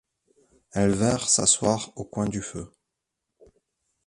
Elles 0.71 0.95
vinrent 0.95 1.29
s’asseoir 1.29 1.91
au 1.95 2.03
coin 2.05 2.27
du 2.27 2.41
feu. 2.41 2.71